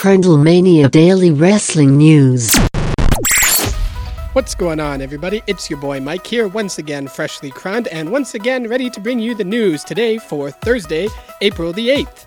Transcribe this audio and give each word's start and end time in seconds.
Crundlemania 0.00 0.90
Daily 0.90 1.30
Wrestling 1.30 1.98
News. 1.98 2.56
What's 4.32 4.54
going 4.54 4.80
on, 4.80 5.02
everybody? 5.02 5.42
It's 5.46 5.68
your 5.68 5.78
boy 5.78 6.00
Mike 6.00 6.26
here, 6.26 6.48
once 6.48 6.78
again 6.78 7.06
freshly 7.06 7.50
cruned, 7.50 7.86
and 7.88 8.10
once 8.10 8.34
again 8.34 8.66
ready 8.66 8.88
to 8.88 8.98
bring 8.98 9.18
you 9.18 9.34
the 9.34 9.44
news 9.44 9.84
today 9.84 10.16
for 10.16 10.50
Thursday, 10.50 11.08
April 11.42 11.74
the 11.74 11.90
8th. 11.90 12.24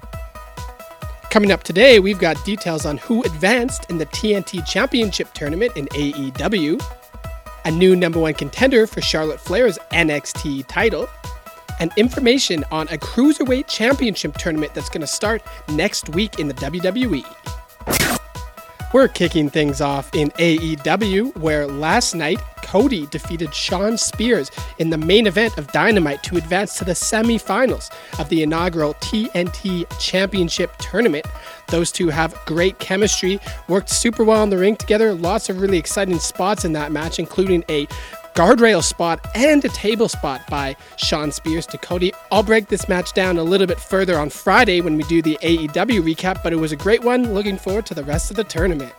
Coming 1.32 1.52
up 1.52 1.64
today, 1.64 2.00
we've 2.00 2.20
got 2.20 2.46
details 2.46 2.86
on 2.86 2.98
who 2.98 3.24
advanced 3.24 3.90
in 3.90 3.98
the 3.98 4.06
TNT 4.06 4.64
Championship 4.68 5.34
Tournament 5.34 5.76
in 5.76 5.88
AEW, 5.88 6.80
a 7.66 7.72
new 7.72 7.96
number 7.96 8.20
one 8.20 8.36
contender 8.36 8.86
for 8.86 9.02
Charlotte 9.02 9.40
Flair's 9.40 9.80
NXT 9.92 10.68
title, 10.68 11.10
and 11.80 11.92
information 11.98 12.64
on 12.72 12.88
a 12.90 13.00
Cruiserweight 13.00 13.66
Championship 13.66 14.38
tournament 14.38 14.76
that's 14.76 14.90
going 14.90 15.02
to 15.02 15.08
start 15.08 15.42
next 15.70 16.10
week 16.10 16.38
in 16.38 16.48
the 16.48 16.54
WWE. 16.54 17.26
We're 18.94 19.08
kicking 19.08 19.50
things 19.50 19.82
off 19.82 20.14
in 20.14 20.30
AEW, 20.38 21.36
where 21.38 21.66
last 21.66 22.14
night 22.14 22.40
Cody 22.58 23.08
defeated 23.08 23.52
Shawn 23.52 23.98
Spears 23.98 24.52
in 24.78 24.92
the 24.92 25.00
main 25.00 25.26
event 25.26 25.58
of 25.58 25.72
Dynamite 25.72 26.22
to 26.24 26.38
advance 26.38 26.78
to 26.78 26.86
the 26.86 26.92
semifinals 26.92 27.90
of 28.20 28.30
the 28.30 28.44
inaugural 28.44 28.94
TNT 28.96 29.88
Championship 30.00 30.78
Tournament. 30.78 31.26
Those 31.70 31.92
two 31.92 32.10
have 32.10 32.40
great 32.46 32.78
chemistry, 32.78 33.40
worked 33.68 33.90
super 33.90 34.24
well 34.24 34.44
in 34.44 34.52
the 34.52 34.60
ring 34.60 34.76
together, 34.76 35.16
lots 35.16 35.50
of 35.50 35.60
really 35.60 35.80
exciting 35.80 36.20
spots 36.20 36.64
in 36.64 36.74
that 36.74 36.92
match, 36.92 37.18
including 37.18 37.64
a 37.70 37.88
guardrail 38.34 38.84
spot 38.84 39.26
and 39.36 39.64
a 39.64 39.70
table 39.70 40.10
spot 40.10 40.42
by 40.50 40.76
Shawn 40.98 41.32
Spears 41.32 41.66
to 41.68 41.78
Cody. 41.78 42.14
I'll 42.32 42.44
break 42.44 42.68
this 42.68 42.90
match 42.90 43.14
down 43.14 43.38
a 43.38 43.44
little 43.44 43.68
bit 43.68 43.80
further 43.80 44.18
on 44.18 44.30
Friday 44.30 44.82
when 44.82 44.98
we 44.98 45.04
do 45.04 45.22
the 45.22 45.38
AEW 45.42 46.02
recap, 46.02 46.42
but 46.44 46.54
it 46.54 46.58
was 46.58 46.72
a 46.72 46.78
great 46.78 47.04
one. 47.04 47.34
Looking 47.34 47.58
forward 47.58 47.86
to 47.88 47.94
the 47.94 48.04
rest 48.04 48.32
of 48.32 48.38
the 48.38 48.44
tournament. 48.44 48.94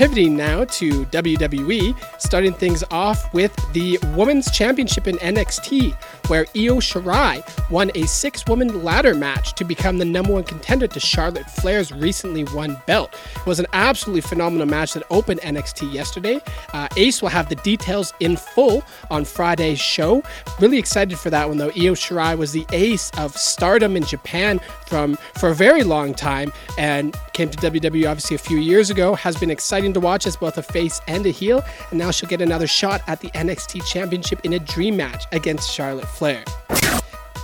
Pivoting 0.00 0.34
now 0.34 0.64
to 0.64 1.04
WWE, 1.04 1.94
starting 2.18 2.54
things 2.54 2.82
off 2.90 3.34
with 3.34 3.54
the 3.74 3.98
Women's 4.16 4.50
Championship 4.50 5.06
in 5.06 5.16
NXT, 5.16 5.92
where 6.30 6.46
Io 6.56 6.76
Shirai 6.76 7.42
won 7.70 7.90
a 7.94 8.06
six 8.06 8.46
woman 8.46 8.82
ladder 8.82 9.14
match 9.14 9.52
to 9.56 9.62
become 9.62 9.98
the 9.98 10.06
number 10.06 10.32
one 10.32 10.44
contender 10.44 10.86
to 10.86 10.98
Charlotte 10.98 11.50
Flair's 11.50 11.92
recently 11.92 12.44
won 12.44 12.80
belt. 12.86 13.14
It 13.36 13.44
was 13.44 13.60
an 13.60 13.66
absolutely 13.74 14.22
phenomenal 14.22 14.66
match 14.66 14.94
that 14.94 15.02
opened 15.10 15.42
NXT 15.42 15.92
yesterday. 15.92 16.40
Uh, 16.72 16.88
Ace 16.96 17.20
will 17.20 17.28
have 17.28 17.50
the 17.50 17.56
details 17.56 18.14
in 18.20 18.38
full 18.38 18.82
on 19.10 19.26
Friday's 19.26 19.78
show. 19.78 20.22
Really 20.60 20.78
excited 20.78 21.18
for 21.18 21.28
that 21.28 21.46
one 21.46 21.58
though. 21.58 21.72
Io 21.76 21.92
Shirai 21.92 22.38
was 22.38 22.52
the 22.52 22.64
ace 22.72 23.10
of 23.18 23.36
stardom 23.36 23.98
in 23.98 24.04
Japan 24.04 24.60
from 24.86 25.16
for 25.38 25.50
a 25.50 25.54
very 25.54 25.82
long 25.82 26.14
time 26.14 26.54
and 26.78 27.14
came 27.34 27.50
to 27.50 27.58
WWE 27.58 28.08
obviously 28.08 28.34
a 28.34 28.38
few 28.38 28.56
years 28.56 28.88
ago. 28.88 29.14
Has 29.14 29.36
been 29.36 29.50
exciting 29.50 29.89
to 29.94 30.00
watch 30.00 30.26
as 30.26 30.36
both 30.36 30.58
a 30.58 30.62
face 30.62 31.00
and 31.06 31.26
a 31.26 31.30
heel, 31.30 31.62
and 31.90 31.98
now 31.98 32.10
she'll 32.10 32.28
get 32.28 32.40
another 32.40 32.66
shot 32.66 33.02
at 33.06 33.20
the 33.20 33.28
NXT 33.28 33.84
Championship 33.86 34.40
in 34.44 34.52
a 34.52 34.58
dream 34.58 34.96
match 34.96 35.24
against 35.32 35.70
Charlotte 35.70 36.08
Flair. 36.08 36.44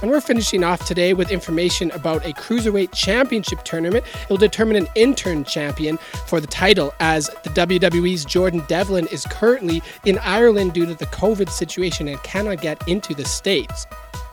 And 0.03 0.11
we're 0.11 0.21
finishing 0.21 0.63
off 0.63 0.85
today 0.87 1.15
with 1.15 1.31
information 1.31 1.91
about 1.93 2.27
a 2.27 2.33
Cruiserweight 2.35 2.93
Championship 2.93 3.63
tournament. 3.65 4.05
It 4.25 4.29
will 4.29 4.37
determine 4.37 4.77
an 4.77 4.89
interim 4.95 5.43
champion 5.43 5.97
for 6.27 6.39
the 6.39 6.47
title, 6.47 6.93
as 7.01 7.31
the 7.45 7.51
WWE's 7.51 8.27
Jordan 8.27 8.63
Devlin 8.69 9.07
is 9.07 9.25
currently 9.31 9.83
in 10.05 10.19
Ireland 10.19 10.75
due 10.75 10.85
to 10.85 10.95
the 10.95 11.07
COVID 11.07 11.49
situation 11.49 12.09
and 12.09 12.23
cannot 12.23 12.61
get 12.61 12.87
into 12.87 13.15
the 13.15 13.25
States. 13.25 13.87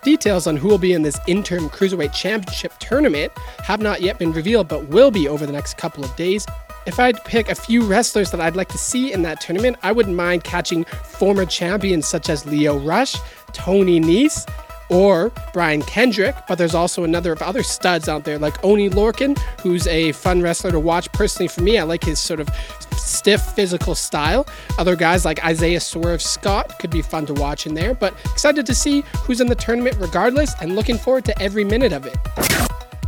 Details 0.03 0.47
on 0.47 0.57
who 0.57 0.67
will 0.67 0.77
be 0.77 0.91
in 0.91 1.01
this 1.01 1.17
interim 1.27 1.69
Cruiserweight 1.69 2.11
Championship 2.11 2.73
tournament 2.79 3.31
have 3.63 3.79
not 3.79 4.01
yet 4.01 4.19
been 4.19 4.33
revealed, 4.33 4.67
but 4.67 4.89
will 4.89 5.11
be 5.11 5.29
over 5.29 5.45
the 5.45 5.53
next 5.53 5.77
couple 5.77 6.03
of 6.03 6.13
days. 6.17 6.45
If 6.85 6.99
I'd 6.99 7.23
pick 7.23 7.49
a 7.49 7.55
few 7.55 7.83
wrestlers 7.83 8.31
that 8.31 8.41
I'd 8.41 8.57
like 8.57 8.67
to 8.69 8.77
see 8.77 9.13
in 9.13 9.21
that 9.21 9.39
tournament, 9.39 9.77
I 9.83 9.91
wouldn't 9.91 10.15
mind 10.15 10.43
catching 10.43 10.83
former 10.83 11.45
champions 11.45 12.07
such 12.07 12.29
as 12.29 12.45
Lio 12.45 12.77
Rush, 12.77 13.15
Tony 13.53 14.01
Nese, 14.01 14.45
or 14.89 15.31
Brian 15.53 15.81
Kendrick, 15.81 16.35
but 16.47 16.57
there's 16.57 16.75
also 16.75 17.03
another 17.03 17.31
of 17.31 17.41
other 17.41 17.63
studs 17.63 18.09
out 18.09 18.25
there 18.25 18.37
like 18.37 18.63
Oney 18.63 18.89
Lorcan, 18.89 19.39
who's 19.61 19.87
a 19.87 20.11
fun 20.11 20.41
wrestler 20.41 20.71
to 20.71 20.79
watch 20.79 21.11
personally 21.13 21.47
for 21.47 21.61
me. 21.61 21.77
I 21.77 21.83
like 21.83 22.03
his 22.03 22.19
sort 22.19 22.39
of 22.39 22.49
stiff 22.97 23.41
physical 23.41 23.95
style. 23.95 24.45
Other 24.77 24.95
guys 24.95 25.23
like 25.25 25.43
Isaiah 25.43 25.79
Swerve 25.79 26.21
Scott 26.21 26.79
could 26.79 26.91
be 26.91 27.01
fun 27.01 27.25
to 27.27 27.33
watch 27.33 27.65
in 27.65 27.73
there, 27.73 27.93
but 27.93 28.13
excited 28.25 28.65
to 28.65 28.75
see 28.75 29.03
who's 29.23 29.41
in 29.41 29.47
the 29.47 29.55
tournament 29.55 29.95
regardless 29.99 30.53
and 30.61 30.75
looking 30.75 30.97
forward 30.97 31.25
to 31.25 31.41
every 31.41 31.63
minute 31.63 31.93
of 31.93 32.05
it. 32.05 32.17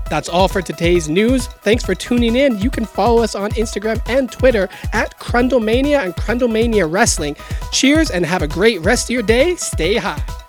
That's 0.10 0.30
all 0.30 0.48
for 0.48 0.62
today's 0.62 1.10
news. 1.10 1.48
Thanks 1.48 1.84
for 1.84 1.96
tuning 1.96 2.36
in. 2.36 2.60
You 2.60 2.70
can 2.70 2.86
follow 2.86 3.24
us 3.24 3.36
on 3.36 3.52
Instagram 3.52 4.02
and 4.08 4.32
Twitter 4.32 4.70
at 4.94 5.18
Crundlemania 5.20 6.04
and 6.04 6.16
Crundlemania 6.16 6.92
Wrestling. 6.92 7.36
Cheers 7.72 8.12
and 8.12 8.26
have 8.26 8.42
a 8.42 8.48
great 8.48 8.82
rest 8.82 9.10
of 9.10 9.14
your 9.14 9.24
day. 9.24 9.56
Stay 9.56 9.96
high. 9.96 10.36